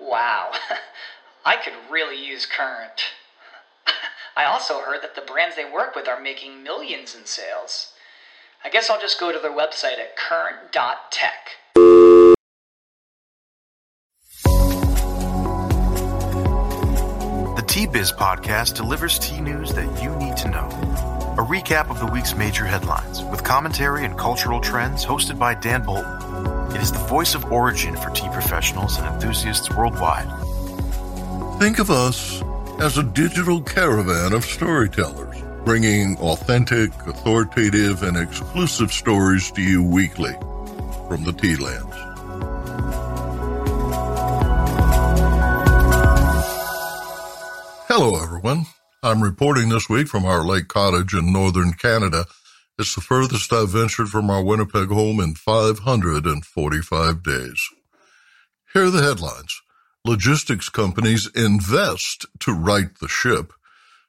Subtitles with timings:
[0.00, 0.52] Wow,
[1.44, 3.02] I could really use Current.
[4.36, 7.92] I also heard that the brands they work with are making millions in sales.
[8.64, 11.50] I guess I'll just go to their website at current.tech.
[17.56, 20.68] The Tea-Biz podcast delivers T news that you need to know.
[21.38, 25.82] A recap of the week's major headlines with commentary and cultural trends hosted by Dan
[25.84, 26.49] Bolton.
[26.74, 30.28] It is the voice of origin for tea professionals and enthusiasts worldwide.
[31.58, 32.42] Think of us
[32.80, 40.32] as a digital caravan of storytellers, bringing authentic, authoritative, and exclusive stories to you weekly
[41.08, 41.96] from the tea lands.
[47.88, 48.66] Hello, everyone.
[49.02, 52.26] I'm reporting this week from our lake cottage in northern Canada.
[52.80, 57.68] It's the furthest I've ventured from our Winnipeg home in 545 days.
[58.72, 59.60] Here are the headlines.
[60.02, 63.52] Logistics companies invest to right the ship.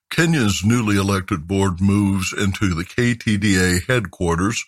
[0.09, 4.63] Kenya's newly elected board moves into the KTDA headquarters,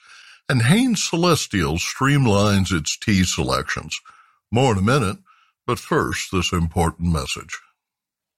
[0.50, 3.98] and Hain Celestial streamlines its tea selections.
[4.52, 5.20] More in a minute,
[5.66, 7.58] but first, this important message.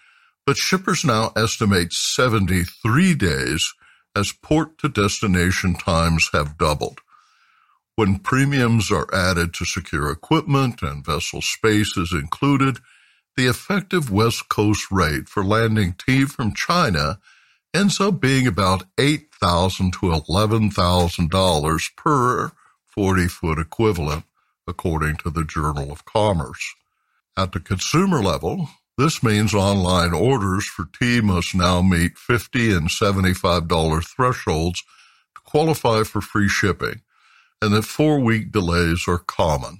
[0.45, 3.73] But shippers now estimate 73 days
[4.15, 6.99] as port to destination times have doubled.
[7.95, 12.79] When premiums are added to secure equipment and vessel space is included,
[13.41, 17.19] the effective West Coast rate for landing tea from China
[17.74, 22.51] ends up being about 8,000 to $11,000 per
[22.85, 24.25] 40 foot equivalent,
[24.68, 26.75] according to the Journal of Commerce.
[27.35, 32.90] At the consumer level, this means online orders for tea must now meet 50 and
[32.90, 34.84] $75 thresholds
[35.34, 37.01] to qualify for free shipping,
[37.59, 39.80] and that four week delays are common.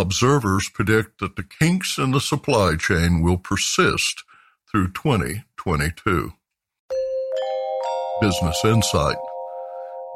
[0.00, 4.22] Observers predict that the kinks in the supply chain will persist
[4.70, 6.32] through 2022.
[8.20, 9.16] Business Insight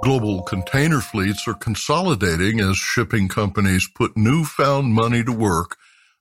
[0.04, 5.76] Global container fleets are consolidating as shipping companies put newfound money to work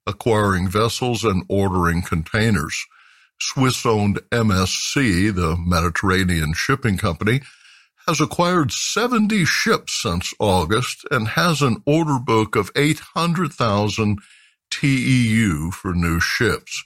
[0.07, 2.83] acquiring vessels and ordering containers.
[3.39, 7.41] Swiss owned MSC, the Mediterranean Shipping Company,
[8.07, 14.19] has acquired 70 ships since August and has an order book of 800,000
[14.69, 16.83] TEU for new ships.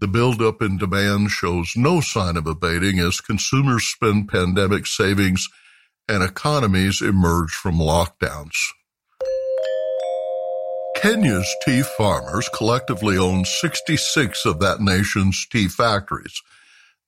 [0.00, 5.48] The buildup in demand shows no sign of abating as consumers spend pandemic savings
[6.08, 8.56] and economies emerge from lockdowns.
[10.96, 16.40] Kenya's tea farmers collectively own 66 of that nation's tea factories.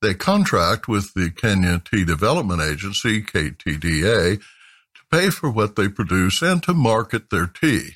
[0.01, 6.43] They contract with the Kenya Tea Development Agency, KTDA, to pay for what they produce
[6.43, 7.95] and to market their tea.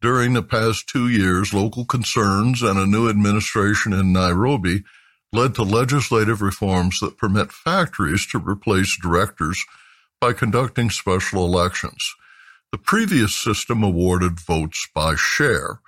[0.00, 4.84] During the past two years, local concerns and a new administration in Nairobi
[5.32, 9.64] led to legislative reforms that permit factories to replace directors
[10.20, 12.14] by conducting special elections.
[12.70, 15.80] The previous system awarded votes by share.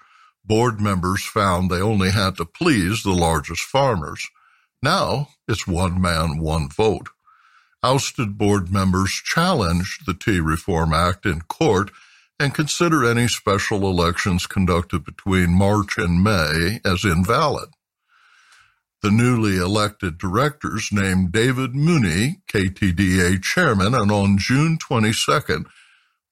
[0.45, 4.27] Board members found they only had to please the largest farmers.
[4.83, 7.09] Now it's one man, one vote.
[7.83, 11.91] Ousted board members challenged the Tea Reform Act in court
[12.39, 17.71] and consider any special elections conducted between March and May as invalid.
[19.03, 25.67] The newly elected directors named David Mooney, KTDA chairman, and on June 22nd,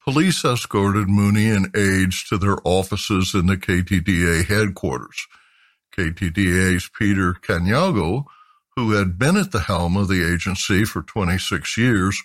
[0.03, 5.27] police escorted Mooney and aides to their offices in the KTDA headquarters.
[5.97, 8.25] KTDA's Peter Kanyago,
[8.77, 12.21] who had been at the helm of the agency for 26 years,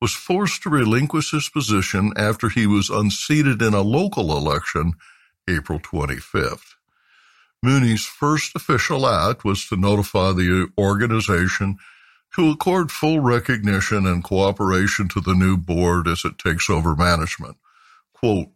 [0.00, 4.94] was forced to relinquish his position after he was unseated in a local election
[5.48, 6.74] April 25th.
[7.62, 11.76] Mooney's first official act was to notify the organization
[12.34, 17.56] to accord full recognition and cooperation to the new board as it takes over management.
[18.14, 18.48] Quote,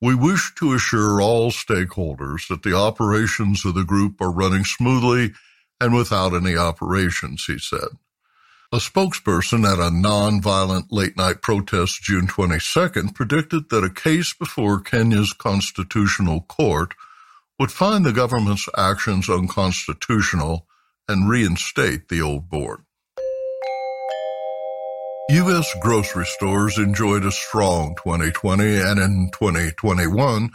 [0.00, 5.32] we wish to assure all stakeholders that the operations of the group are running smoothly
[5.80, 7.88] and without any operations, he said.
[8.70, 15.32] A spokesperson at a non-violent late-night protest June 22nd predicted that a case before Kenya's
[15.32, 16.94] constitutional court–
[17.58, 20.66] would find the government's actions unconstitutional
[21.08, 22.84] and reinstate the old board.
[25.30, 25.74] U.S.
[25.82, 30.50] grocery stores enjoyed a strong 2020 and in 2021,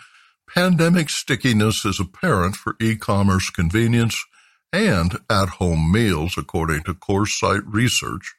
[0.51, 4.25] pandemic stickiness is apparent for e-commerce convenience
[4.71, 8.33] and at-home meals, according to Coresight Research,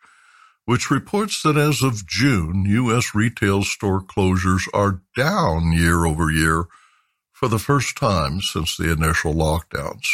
[0.64, 3.14] which reports that as of June, U.S.
[3.14, 6.64] retail store closures are down year over year
[7.32, 10.08] for the first time since the initial lockdowns.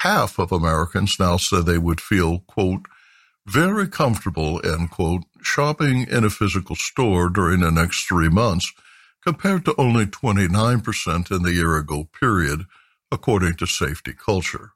[0.00, 2.82] Half of Americans now say they would feel, quote,
[3.52, 8.72] very comfortable, end quote, shopping in a physical store during the next three months,
[9.24, 12.64] compared to only 29% in the year ago period,
[13.12, 14.72] according to Safety Culture.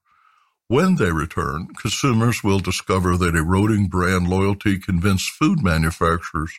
[0.68, 6.52] When they return, consumers will discover that eroding brand loyalty convinced food manufacturers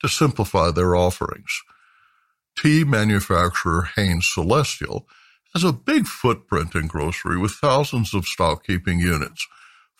[0.00, 1.62] to simplify their offerings
[2.58, 5.06] tea manufacturer Hain Celestial
[5.54, 9.46] has a big footprint in grocery with thousands of stock keeping units.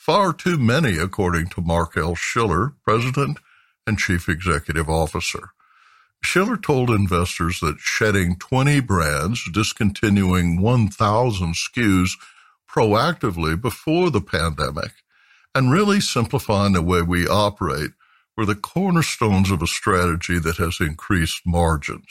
[0.05, 2.17] Far too many, according to Mark L.
[2.17, 3.39] Schiller, President
[3.87, 5.51] and Chief Executive Officer.
[6.25, 12.11] Schiller told investors that shedding 20 brands, discontinuing 1,000 SKUs
[12.69, 14.91] proactively before the pandemic,
[15.55, 17.93] and really simplifying the way we operate
[18.37, 22.09] were the cornerstones of a strategy that has increased margins.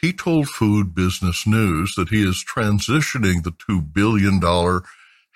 [0.00, 4.40] He told Food Business News that he is transitioning the $2 billion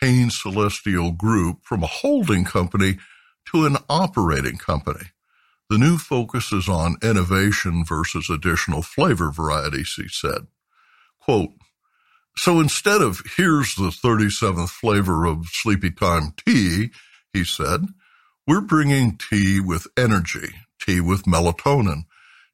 [0.00, 2.98] Hain Celestial Group from a holding company
[3.52, 5.06] to an operating company.
[5.70, 10.46] The new focus is on innovation versus additional flavor varieties, he said.
[11.20, 11.52] Quote,
[12.36, 16.90] so instead of here's the 37th flavor of Sleepytime tea,
[17.32, 17.86] he said,
[18.46, 22.04] we're bringing tea with energy, tea with melatonin,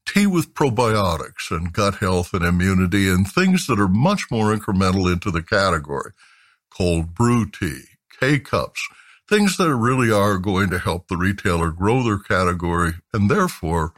[0.07, 5.13] tea with probiotics and gut health and immunity and things that are much more incremental
[5.13, 6.13] into the category.
[6.77, 7.83] Cold brew tea,
[8.19, 8.81] K cups,
[9.29, 13.95] things that really are going to help the retailer grow their category and therefore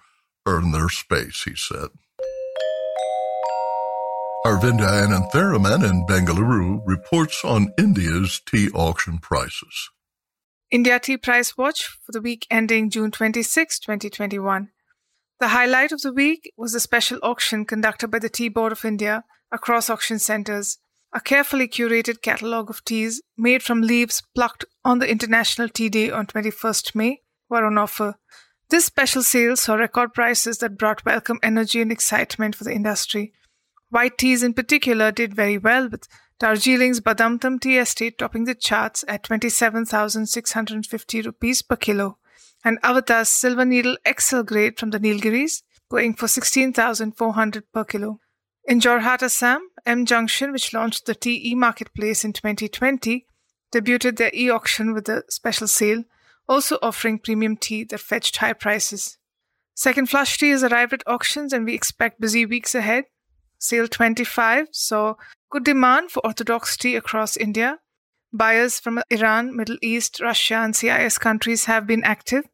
[0.46, 1.88] earn their space, he said.
[4.44, 9.90] Aravinda Anantharaman in Bengaluru reports on India's tea auction prices.
[10.70, 14.68] India Tea Price Watch for the week ending June 26, 2021.
[15.40, 18.84] The highlight of the week was a special auction conducted by the Tea Board of
[18.84, 20.78] India across auction centres,
[21.16, 26.10] a carefully curated catalogue of teas made from leaves plucked on the International Tea Day
[26.10, 28.16] on 21st May were on offer.
[28.68, 33.32] This special sale saw record prices that brought welcome energy and excitement for the industry.
[33.88, 36.06] White teas in particular did very well, with
[36.38, 42.18] Darjeeling's Badamtam Tea Estate topping the charts at 27,650 rupees per kilo
[42.62, 48.20] and Avataa's Silver Needle XL grade from the Nilgiris, going for 16,400 per kilo.
[48.68, 53.24] In Jorhat, Assam, M Junction, which launched the tea e-marketplace in 2020,
[53.72, 56.02] debuted their e-auction with a special sale,
[56.48, 59.18] also offering premium tea that fetched high prices.
[59.76, 63.04] Second flush tea has arrived at auctions and we expect busy weeks ahead.
[63.58, 65.14] Sale 25 saw
[65.50, 67.78] good demand for orthodox tea across India,
[68.32, 72.44] buyers from Iran, Middle East, Russia, and CIS countries have been active.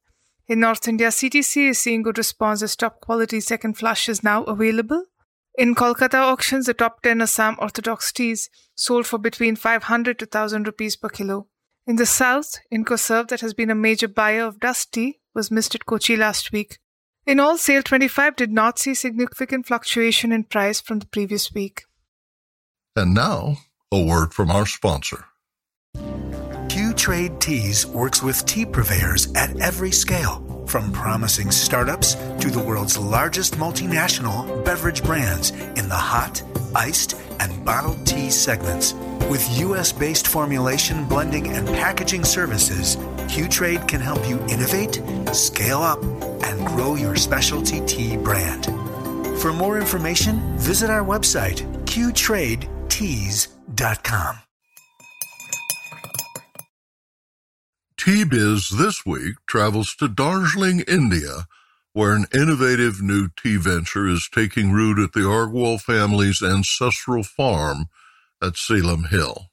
[0.47, 4.45] In North India, CTC is seeing good response as top quality second flush is now
[4.45, 5.07] available.
[5.59, 10.67] In Kolkata auctions, the top 10 Assam Orthodox teas sold for between 500 to 1000
[10.67, 11.47] rupees per kilo.
[11.87, 15.75] In the south, Incoserv, that has been a major buyer of dust tea, was missed
[15.75, 16.79] at Kochi last week.
[17.27, 21.85] In all, Sale 25 did not see significant fluctuation in price from the previous week.
[22.97, 23.59] And now,
[23.93, 25.27] a word from our sponsor.
[26.69, 30.43] Q Trade Teas works with tea purveyors at every scale,
[30.73, 36.43] from promising startups to the world's largest multinational beverage brands in the hot,
[36.75, 38.95] iced, and bottled tea segments.
[39.29, 42.97] With US based formulation, blending, and packaging services,
[43.29, 45.03] Q Trade can help you innovate,
[45.35, 46.03] scale up,
[46.43, 48.65] and grow your specialty tea brand.
[49.43, 54.39] For more information, visit our website, qtradeteas.com.
[58.05, 61.47] Tea-Biz this week travels to Darjeeling, India,
[61.93, 67.85] where an innovative new tea venture is taking root at the Agarwal family's ancestral farm
[68.43, 69.51] at Selim Hill.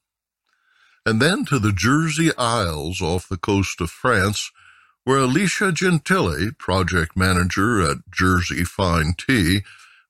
[1.05, 4.51] And then to the Jersey Isles off the coast of France,
[5.03, 9.61] where Alicia Gentili, project manager at Jersey Fine Tea,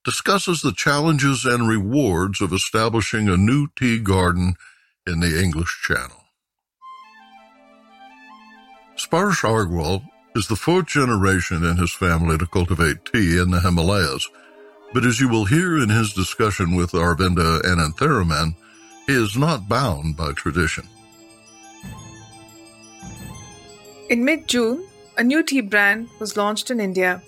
[0.05, 4.53] discusses the challenges and rewards of establishing a new tea garden
[5.05, 6.18] in the English Channel.
[8.99, 10.03] Sparsh Agarwal
[10.35, 14.27] is the fourth generation in his family to cultivate tea in the Himalayas,
[14.93, 18.55] but as you will hear in his discussion with Aravinda Anantharaman,
[19.07, 20.85] he is not bound by tradition.
[24.09, 24.85] In mid June,
[25.17, 27.21] a new tea brand was launched in India.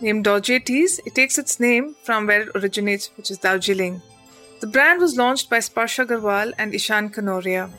[0.00, 4.02] Named Dorje Teas, it takes its name from where it originates, which is Darjeeling.
[4.58, 7.70] The brand was launched by Sparsh Agarwal and Ishan Kanoria.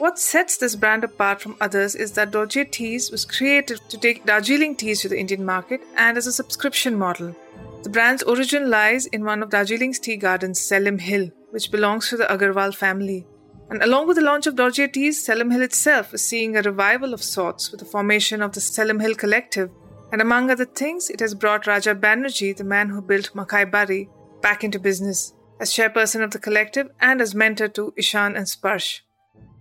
[0.00, 4.24] What sets this brand apart from others is that Dorje Teas was created to take
[4.24, 7.36] Darjeeling teas to the Indian market and as a subscription model.
[7.82, 12.16] The brand's origin lies in one of Darjeeling's tea gardens, Selim Hill, which belongs to
[12.16, 13.26] the Agarwal family.
[13.68, 17.12] And along with the launch of Dorje Teas, Selim Hill itself is seeing a revival
[17.12, 19.70] of sorts with the formation of the Selim Hill Collective.
[20.12, 24.08] And among other things, it has brought Raja Banerjee, the man who built Makaibari,
[24.40, 29.02] back into business as chairperson of the collective and as mentor to Ishan and Sparsh.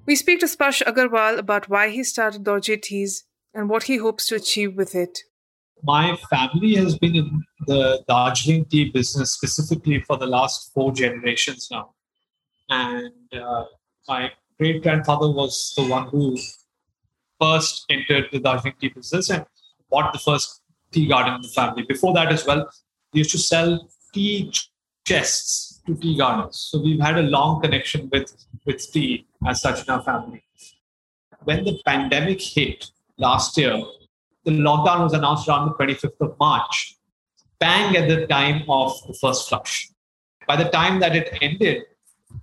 [0.09, 4.25] We speak to Sparsh Agarwal about why he started Dorje Teas and what he hopes
[4.25, 5.19] to achieve with it.
[5.83, 11.67] My family has been in the Darjeeling tea business specifically for the last four generations
[11.69, 11.93] now.
[12.69, 13.65] And uh,
[14.07, 16.35] my great grandfather was the one who
[17.39, 19.45] first entered the Darjeeling tea business and
[19.91, 21.83] bought the first tea garden in the family.
[21.83, 22.67] Before that, as well,
[23.13, 24.51] we used to sell tea
[25.05, 26.57] chests to tea gardens.
[26.71, 28.33] So we've had a long connection with,
[28.65, 30.43] with tea as such in our family.
[31.43, 33.81] When the pandemic hit last year,
[34.45, 36.95] the lockdown was announced around the 25th of March,
[37.59, 39.89] bang at the time of the first flush.
[40.47, 41.83] By the time that it ended,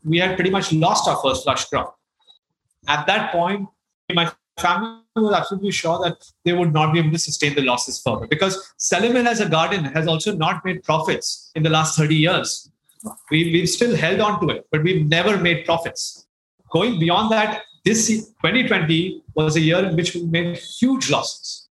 [0.05, 1.99] we had pretty much lost our first flush crop.
[2.89, 3.69] At that point,
[4.13, 8.01] my family was absolutely sure that they would not be able to sustain the losses
[8.01, 11.99] further because Selim Hill as a garden has also not made profits in the last
[11.99, 12.71] 30 years.
[13.31, 16.27] We, we've still held on to it, but we've never made profits
[16.71, 21.69] going beyond that, this 2020 was a year in which we made huge losses.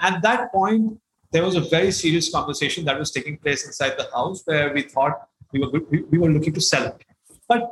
[0.00, 0.98] At that point,
[1.32, 4.82] there was a very serious conversation that was taking place inside the house where we
[4.82, 7.04] thought we were, we were looking to sell it.
[7.48, 7.62] But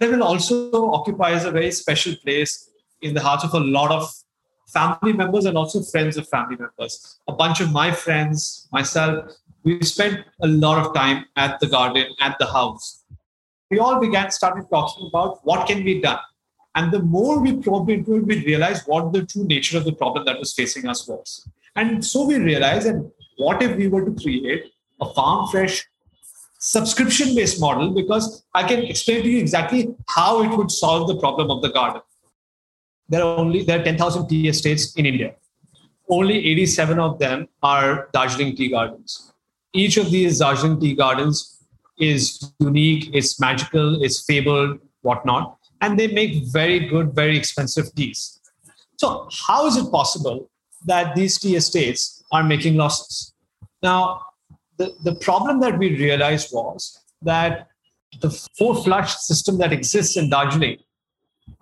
[0.00, 2.70] Hill also occupies a very special place
[3.02, 4.08] in the hearts of a lot of
[4.68, 7.20] family members and also friends of family members.
[7.28, 9.32] A bunch of my friends, myself,
[9.64, 13.04] we spent a lot of time at the garden, at the house
[13.74, 16.20] we all began started talking about what can be done.
[16.76, 19.92] And the more we probed into it, we realized what the true nature of the
[19.92, 21.48] problem that was facing us was.
[21.76, 25.84] And so we realized that what if we were to create a farm fresh
[26.58, 31.16] subscription based model because I can explain to you exactly how it would solve the
[31.16, 32.02] problem of the garden.
[33.08, 35.34] There are only there are 10,000 tea estates in India.
[36.08, 39.33] Only 87 of them are Darjeeling tea gardens.
[39.74, 41.58] Each of these Darjeeling tea gardens
[41.98, 45.58] is unique, it's magical, it's fabled, whatnot.
[45.80, 48.40] And they make very good, very expensive teas.
[48.96, 50.48] So, how is it possible
[50.86, 53.34] that these tea estates are making losses?
[53.82, 54.22] Now,
[54.78, 57.68] the, the problem that we realized was that
[58.20, 60.78] the four flush system that exists in Darjeeling,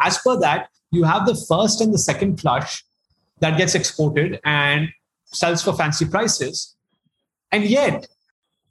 [0.01, 2.85] as per that, you have the first and the second flush
[3.41, 4.89] that gets exported and
[5.25, 6.77] sells for fancy prices.
[7.53, 8.09] And yet,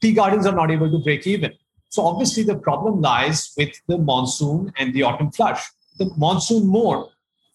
[0.01, 1.53] tea gardens are not able to break even.
[1.89, 5.63] So obviously the problem lies with the monsoon and the autumn flush.
[5.97, 7.09] the monsoon more,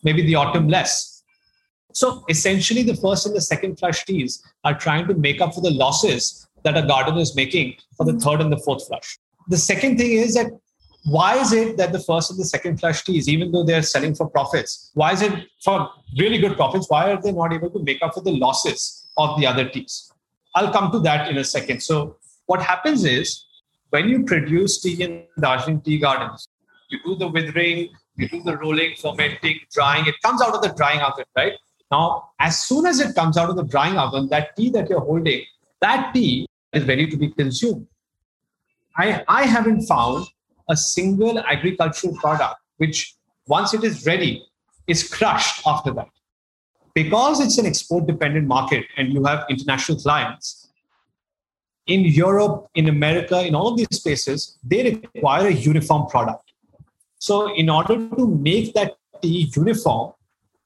[0.04, 1.24] maybe the autumn less.
[1.92, 5.62] So essentially, the first and the second flush teas are trying to make up for
[5.62, 9.18] the losses that a garden is making for the third and the fourth flush.
[9.48, 10.50] The second thing is that
[11.04, 14.14] why is it that the first and the second flush teas, even though they're selling
[14.14, 15.32] for profits, why is it
[15.64, 16.90] for really good profits?
[16.90, 20.12] Why are they not able to make up for the losses of the other teas?
[20.56, 21.82] I'll come to that in a second.
[21.82, 23.44] So, what happens is
[23.90, 26.48] when you produce tea in Darjeeling tea gardens,
[26.88, 30.06] you do the withering, you do the rolling, fermenting, drying.
[30.06, 31.52] It comes out of the drying oven, right?
[31.90, 35.00] Now, as soon as it comes out of the drying oven, that tea that you're
[35.00, 35.44] holding,
[35.82, 37.86] that tea is ready to be consumed.
[38.96, 40.26] I, I haven't found
[40.70, 43.14] a single agricultural product which,
[43.46, 44.46] once it is ready,
[44.86, 46.08] is crushed after that.
[46.96, 50.70] Because it's an export dependent market and you have international clients,
[51.86, 56.52] in Europe, in America, in all of these places, they require a uniform product.
[57.18, 60.14] So, in order to make that tea uniform,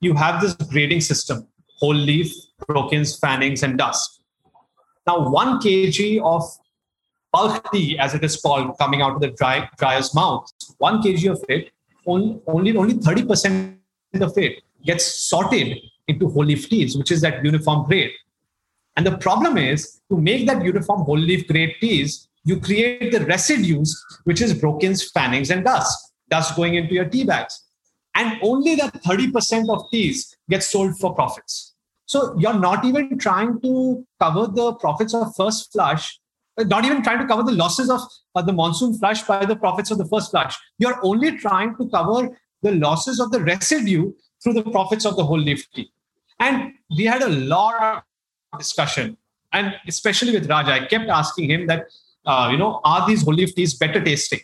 [0.00, 1.48] you have this grading system
[1.80, 2.32] whole leaf,
[2.68, 4.22] brokens, fannings, and dust.
[5.08, 6.44] Now, one kg of
[7.32, 11.32] bulk tea, as it is called, coming out of the dry, dryer's mouth, one kg
[11.32, 11.72] of it,
[12.06, 13.78] only, only, only 30%
[14.20, 15.76] of it gets sorted
[16.10, 18.12] into whole leaf teas, which is that uniform grade.
[18.96, 23.24] And the problem is to make that uniform whole leaf grade teas, you create the
[23.24, 27.64] residues, which is brokens, fannings, and dust, dust going into your tea bags.
[28.14, 31.74] And only that 30% of teas get sold for profits.
[32.06, 36.18] So you're not even trying to cover the profits of first flush,
[36.58, 38.00] uh, not even trying to cover the losses of
[38.46, 40.58] the monsoon flush by the profits of the first flush.
[40.78, 44.12] You're only trying to cover the losses of the residue
[44.42, 45.92] through the profits of the whole leaf tea.
[46.40, 48.04] And we had a lot
[48.52, 49.16] of discussion,
[49.52, 51.84] and especially with Raj, I kept asking him that,
[52.24, 54.40] uh, you know, are these leaf teas better tasting?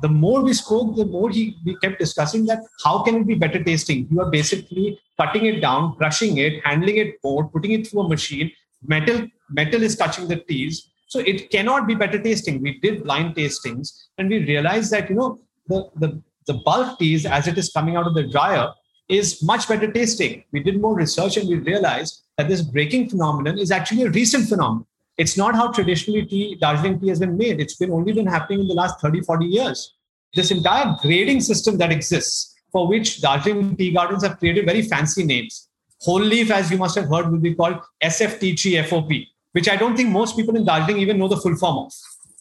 [0.00, 3.34] The more we spoke, the more he we kept discussing that how can it be
[3.34, 4.06] better tasting?
[4.10, 8.08] You are basically cutting it down, crushing it, handling it more, putting it through a
[8.08, 8.52] machine.
[8.86, 12.60] Metal metal is touching the teas, so it cannot be better tasting.
[12.60, 17.24] We did blind tastings, and we realized that you know the the the bulk teas
[17.24, 18.68] as it is coming out of the dryer
[19.08, 20.44] is much better tasting.
[20.52, 24.48] We did more research and we realized that this breaking phenomenon is actually a recent
[24.48, 24.86] phenomenon.
[25.16, 27.60] It's not how traditionally tea, Darjeeling tea has been made.
[27.60, 29.94] It's been only been happening in the last 30, 40 years.
[30.34, 35.24] This entire grading system that exists, for which Darjeeling tea gardens have created very fancy
[35.24, 35.68] names.
[36.02, 40.10] Whole leaf, as you must have heard, will be called SFTG which I don't think
[40.10, 41.92] most people in Darjeeling even know the full form of.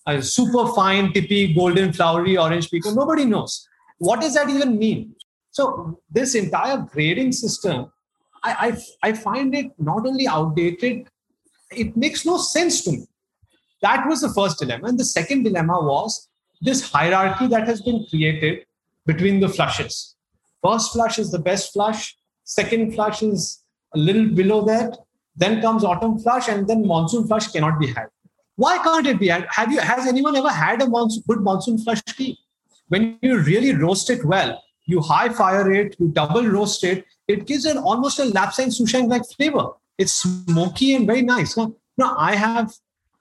[0.05, 2.93] A super fine, tippy, golden, flowery, orange pekoe.
[2.93, 3.69] Nobody knows.
[3.99, 5.14] What does that even mean?
[5.55, 7.89] So this entire grading system,
[8.43, 11.07] I, I, I find it not only outdated,
[11.71, 13.05] it makes no sense to me.
[13.81, 14.87] That was the first dilemma.
[14.89, 16.27] And the second dilemma was
[16.59, 18.65] this hierarchy that has been created
[19.05, 20.17] between the flushes.
[20.61, 23.63] First flush is the best flush, second flush is
[23.93, 24.97] a little below that,
[25.37, 28.07] then comes autumn flush, and then monsoon flush cannot be had.
[28.57, 29.47] Why can't it be had?
[29.51, 32.37] Have you has anyone ever had a monsoon, good monsoon flush tea?
[32.89, 37.45] When you really roast it well, you high fire it, you double roast it, it
[37.47, 39.69] gives an almost a lapsang souchong like flavor.
[39.97, 41.57] It's smoky and very nice.
[41.57, 42.73] Now, now I have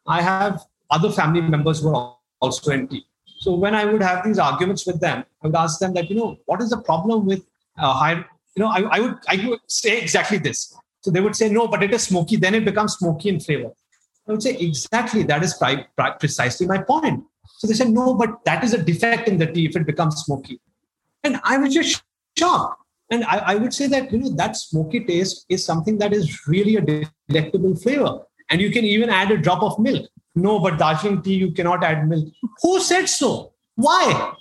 [0.07, 3.07] I have other family members who are also in tea.
[3.39, 6.17] So when I would have these arguments with them, I would ask them that, you
[6.17, 7.45] know, what is the problem with
[7.79, 8.25] uh, high,
[8.57, 10.77] you know, I, I would I would say exactly this.
[11.01, 13.71] So they would say, no, but it is smoky, then it becomes smoky in flavor.
[14.27, 17.25] I would say, exactly, that is pri- pri- precisely my point.
[17.59, 20.17] So they said, no, but that is a defect in the tea if it becomes
[20.25, 20.61] smoky.
[21.25, 22.03] And I was just
[22.39, 22.81] shocked.
[23.11, 26.47] And I, I, would say that, you know, that smoky taste is something that is
[26.47, 28.21] really a delectable flavor.
[28.51, 30.09] And you can even add a drop of milk.
[30.35, 32.29] No, but Darjeeling tea, you cannot add milk.
[32.63, 33.53] Who said so?
[33.77, 34.33] Why?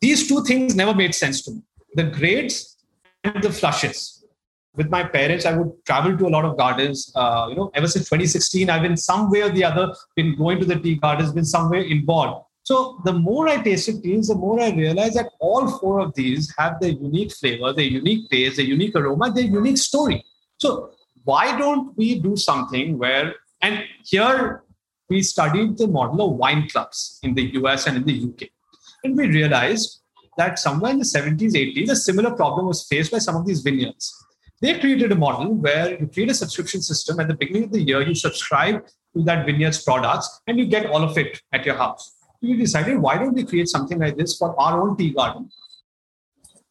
[0.00, 1.62] These two things never made sense to me.
[1.94, 2.76] The grades
[3.24, 4.24] and the flushes.
[4.76, 7.12] With my parents, I would travel to a lot of gardens.
[7.14, 10.60] Uh, you know, ever since 2016, I've been some way or the other been going
[10.60, 12.46] to the tea gardens, been somewhere involved.
[12.70, 16.54] So the more I tasted teas, the more I realized that all four of these
[16.56, 20.24] have their unique flavor, their unique taste, their unique aroma, their unique story.
[20.58, 20.92] So
[21.24, 24.62] why don't we do something where, and here
[25.08, 28.50] we studied the model of wine clubs in the US and in the UK.
[29.02, 30.02] And we realized
[30.38, 33.62] that somewhere in the 70s, 80s, a similar problem was faced by some of these
[33.62, 34.14] vineyards.
[34.62, 37.18] They created a model where you create a subscription system.
[37.18, 40.86] At the beginning of the year, you subscribe to that vineyard's products and you get
[40.86, 44.36] all of it at your house we decided why don't we create something like this
[44.36, 45.50] for our own tea garden?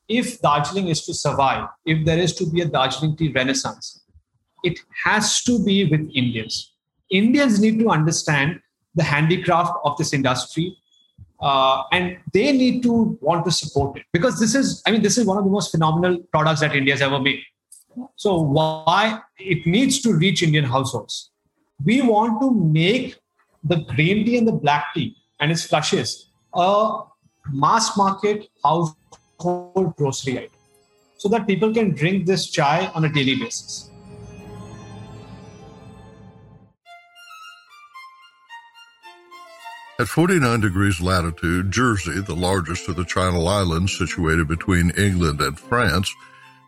[0.08, 4.01] If Darjeeling is to survive, if there is to be a Darjeeling tea renaissance,
[4.63, 6.73] it has to be with Indians.
[7.12, 8.60] Indians need to understand
[8.95, 10.75] the handicraft of this industry.
[11.41, 15.17] uh, and they need to want to support it because this is i mean this
[15.17, 17.41] is one of the most phenomenal products that india has ever made
[18.15, 21.32] so why it needs to reach indian households
[21.86, 23.17] we want to make
[23.63, 26.99] the green tea and the black tea and its flushes a
[27.52, 30.52] mass market household grocery item
[31.17, 33.89] so that people can drink this chai on a daily basis
[39.99, 45.60] At 49 degrees latitude, Jersey, the largest of the Channel Islands situated between England and
[45.60, 46.10] France,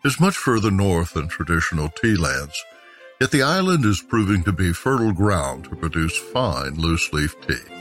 [0.04, 2.62] is much further north than traditional tea lands.
[3.22, 7.81] Yet the island is proving to be fertile ground to produce fine loose leaf tea.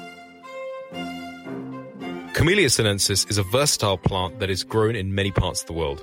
[2.41, 6.03] Camellia sinensis is a versatile plant that is grown in many parts of the world.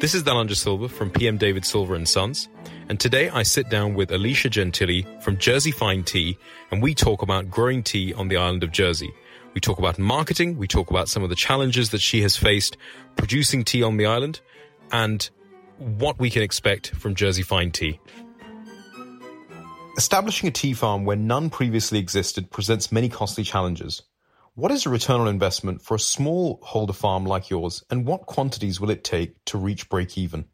[0.00, 2.48] This is Dalanja Silva from PM David Silva and Sons,
[2.88, 6.38] and today I sit down with Alicia Gentili from Jersey Fine Tea,
[6.70, 9.12] and we talk about growing tea on the island of Jersey.
[9.52, 12.78] We talk about marketing, we talk about some of the challenges that she has faced
[13.16, 14.40] producing tea on the island,
[14.90, 15.28] and
[15.76, 18.00] what we can expect from Jersey Fine Tea.
[19.98, 24.00] Establishing a tea farm where none previously existed presents many costly challenges.
[24.56, 28.26] What is a return on investment for a small holder farm like yours, and what
[28.26, 30.44] quantities will it take to reach break even?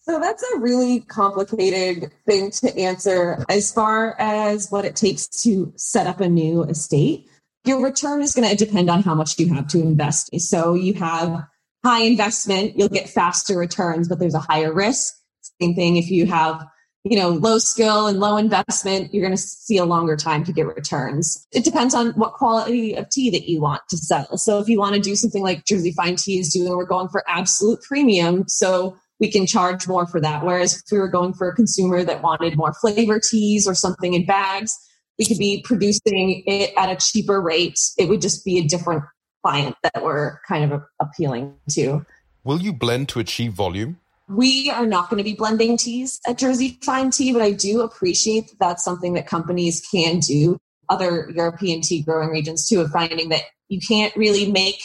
[0.00, 5.74] So that's a really complicated thing to answer as far as what it takes to
[5.76, 7.28] set up a new estate.
[7.66, 10.30] Your return is going to depend on how much you have to invest.
[10.40, 11.44] So you have
[11.84, 15.12] high investment, you'll get faster returns, but there's a higher risk.
[15.60, 16.66] Same thing if you have
[17.04, 20.52] you know, low skill and low investment, you're going to see a longer time to
[20.52, 21.46] get returns.
[21.52, 24.36] It depends on what quality of tea that you want to sell.
[24.36, 27.08] So if you want to do something like Jersey Fine Tea is doing, we're going
[27.08, 28.44] for absolute premium.
[28.48, 30.44] So we can charge more for that.
[30.44, 34.12] Whereas if we were going for a consumer that wanted more flavor teas or something
[34.12, 34.76] in bags,
[35.18, 37.78] we could be producing it at a cheaper rate.
[37.98, 39.04] It would just be a different
[39.44, 42.04] client that we're kind of appealing to.
[42.44, 43.99] Will you blend to achieve volume?
[44.30, 47.80] We are not going to be blending teas at Jersey Fine Tea, but I do
[47.80, 50.56] appreciate that that's something that companies can do.
[50.88, 54.80] Other European tea growing regions too, of finding that you can't really make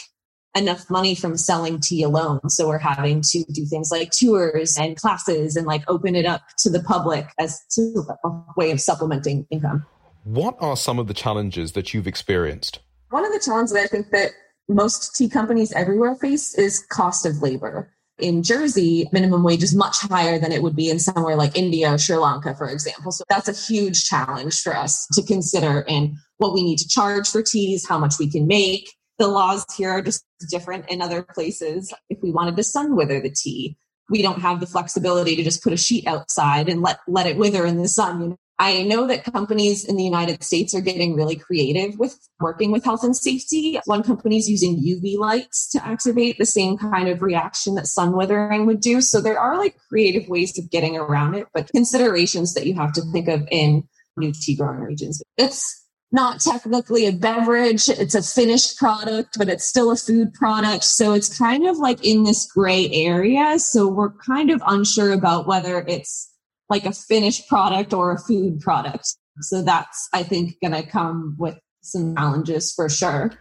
[0.55, 2.49] enough money from selling tea alone.
[2.49, 6.41] So we're having to do things like tours and classes and like open it up
[6.59, 9.85] to the public as to a way of supplementing income.
[10.23, 12.79] What are some of the challenges that you've experienced?
[13.09, 14.31] One of the challenges that I think that
[14.67, 19.97] most tea companies everywhere face is cost of labor in Jersey, minimum wage is much
[19.99, 23.11] higher than it would be in somewhere like India or Sri Lanka, for example.
[23.11, 27.27] So that's a huge challenge for us to consider in what we need to charge
[27.27, 28.93] for teas, how much we can make.
[29.17, 31.93] The laws here are just different in other places.
[32.09, 33.77] If we wanted to sun wither the tea,
[34.09, 37.37] we don't have the flexibility to just put a sheet outside and let, let it
[37.37, 38.21] wither in the sun.
[38.21, 38.37] You know?
[38.57, 42.85] I know that companies in the United States are getting really creative with working with
[42.85, 43.79] health and safety.
[43.85, 48.15] One company is using UV lights to activate the same kind of reaction that sun
[48.15, 49.01] withering would do.
[49.01, 52.93] So there are like creative ways of getting around it, but considerations that you have
[52.93, 53.83] to think of in
[54.15, 55.21] new tea growing regions.
[55.37, 57.89] It's not technically a beverage.
[57.89, 60.85] It's a finished product, but it's still a food product.
[60.85, 63.59] So it's kind of like in this gray area.
[63.59, 66.31] So we're kind of unsure about whether it's
[66.69, 69.05] like a finished product or a food product.
[69.41, 73.33] So that's, I think, going to come with some challenges for sure.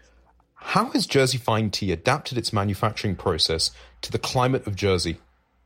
[0.55, 3.71] How has Jersey Fine Tea adapted its manufacturing process
[4.03, 5.19] to the climate of Jersey?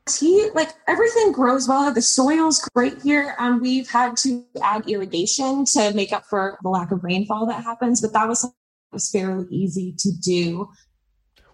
[0.07, 1.93] Tea, like everything grows well.
[1.93, 3.35] The soil's great here.
[3.39, 7.63] Um, we've had to add irrigation to make up for the lack of rainfall that
[7.63, 8.47] happens, but that was,
[8.91, 10.69] was fairly easy to do.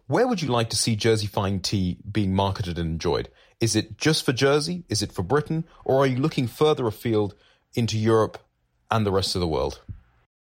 [0.06, 3.28] Where would you like to see Jersey Fine Tea being marketed and enjoyed?
[3.60, 4.84] Is it just for Jersey?
[4.88, 5.64] Is it for Britain?
[5.84, 7.34] Or are you looking further afield
[7.74, 8.38] into Europe
[8.90, 9.80] and the rest of the world?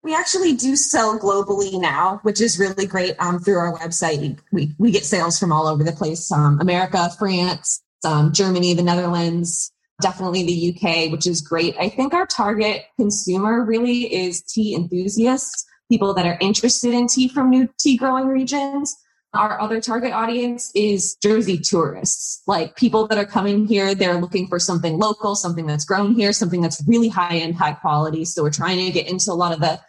[0.01, 3.15] We actually do sell globally now, which is really great.
[3.19, 7.09] Um, through our website, we, we get sales from all over the place um, America,
[7.19, 11.75] France, um, Germany, the Netherlands, definitely the UK, which is great.
[11.77, 17.27] I think our target consumer really is tea enthusiasts, people that are interested in tea
[17.27, 18.95] from new tea growing regions.
[19.33, 23.93] Our other target audience is Jersey tourists, like people that are coming here.
[23.93, 27.73] They're looking for something local, something that's grown here, something that's really high end, high
[27.73, 28.25] quality.
[28.25, 29.79] So we're trying to get into a lot of the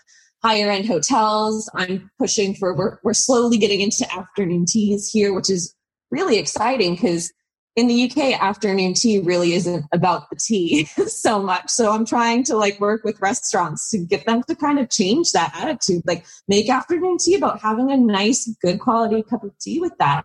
[0.43, 1.71] higher end hotels.
[1.75, 5.75] I'm pushing for, we're, we're slowly getting into afternoon teas here, which is
[6.11, 7.33] really exciting because
[7.81, 11.71] in the UK, afternoon tea really isn't about the tea so much.
[11.71, 15.33] So I'm trying to like work with restaurants to get them to kind of change
[15.33, 19.81] that attitude, like make afternoon tea about having a nice, good quality cup of tea
[19.81, 20.25] with that.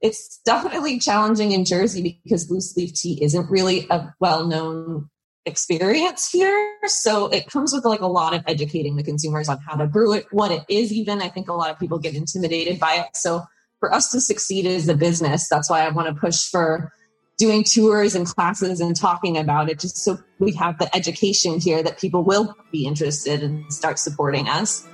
[0.00, 5.10] It's definitely challenging in Jersey because loose leaf tea isn't really a well known
[5.44, 6.78] experience here.
[6.86, 10.12] So it comes with like a lot of educating the consumers on how to brew
[10.12, 11.20] it, what it is even.
[11.20, 13.16] I think a lot of people get intimidated by it.
[13.16, 13.42] So
[13.82, 16.92] for us to succeed as a business, that's why I want to push for
[17.36, 21.82] doing tours and classes and talking about it just so we have the education here
[21.82, 24.86] that people will be interested and start supporting us.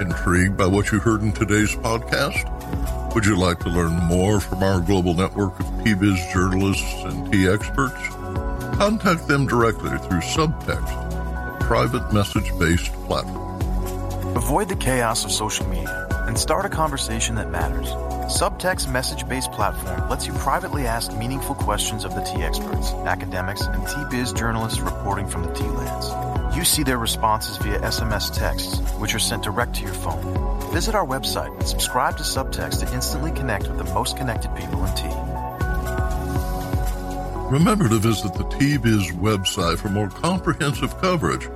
[0.00, 3.14] Intrigued by what you heard in today's podcast?
[3.14, 7.48] Would you like to learn more from our global network of TBiz journalists and tea
[7.48, 8.00] experts?
[8.78, 10.99] Contact them directly through Subtext,
[11.70, 13.56] private message based platform.
[14.36, 17.86] Avoid the chaos of social media and start a conversation that matters.
[18.40, 23.60] Subtext message based platform lets you privately ask meaningful questions of the tea experts, academics,
[23.60, 26.56] and tea biz journalists reporting from the tea lands.
[26.56, 30.72] You see their responses via SMS texts, which are sent direct to your phone.
[30.72, 34.84] Visit our website and subscribe to Subtext to instantly connect with the most connected people
[34.86, 35.40] in tea.
[37.50, 41.48] Remember to visit the TBiz website for more comprehensive coverage.